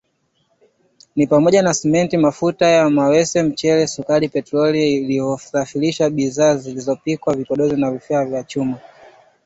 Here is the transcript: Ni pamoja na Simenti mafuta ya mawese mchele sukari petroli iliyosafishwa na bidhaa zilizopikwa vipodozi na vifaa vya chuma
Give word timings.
Ni 1.15 1.27
pamoja 1.27 1.61
na 1.61 1.73
Simenti 1.73 2.17
mafuta 2.17 2.67
ya 2.67 2.89
mawese 2.89 3.43
mchele 3.43 3.87
sukari 3.87 4.29
petroli 4.29 4.93
iliyosafishwa 4.93 6.09
na 6.09 6.15
bidhaa 6.15 6.55
zilizopikwa 6.55 7.35
vipodozi 7.35 7.75
na 7.75 7.91
vifaa 7.91 8.25
vya 8.25 8.43
chuma 8.43 8.77